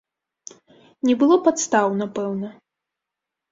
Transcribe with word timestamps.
Не 1.09 1.13
было 1.21 1.35
падстаў, 1.49 1.87
напэўна. 2.01 2.53